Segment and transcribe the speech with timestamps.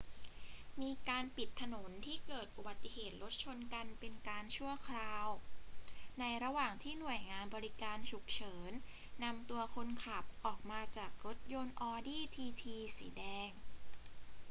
[0.81, 5.27] มีการปิดถนนที่เกิดอุบัติเหตุรถชนกันเป็นการชั่วคราว
[6.19, 8.71] ในระหว่างที่หน่วยงานบริการฉุกเฉิน
[9.23, 12.63] นำตัวคนขับออกมาจากรถยนต์ audi tt
[12.97, 13.51] สีแดง